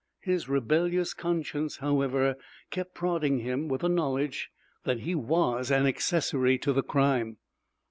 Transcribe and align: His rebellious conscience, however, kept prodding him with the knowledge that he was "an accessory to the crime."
His 0.21 0.49
rebellious 0.49 1.13
conscience, 1.13 1.77
however, 1.77 2.35
kept 2.71 2.95
prodding 2.95 3.37
him 3.37 3.67
with 3.67 3.81
the 3.81 3.87
knowledge 3.87 4.49
that 4.83 5.01
he 5.01 5.13
was 5.13 5.69
"an 5.69 5.85
accessory 5.85 6.57
to 6.57 6.73
the 6.73 6.81
crime." 6.81 7.37